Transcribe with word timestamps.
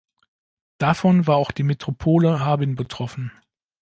Davon 0.79 1.27
war 1.27 1.35
auch 1.35 1.51
die 1.51 1.61
Metropole 1.61 2.39
Harbin 2.39 2.73
betroffen. 2.73 3.31